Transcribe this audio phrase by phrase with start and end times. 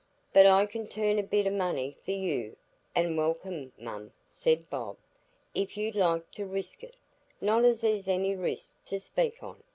[0.33, 2.57] "But I can turn a bit o' money for you,
[2.95, 4.97] an' welcome, mum," said Bob,
[5.53, 9.61] "if you'd like to risk it,—not as there's any risk to speak on.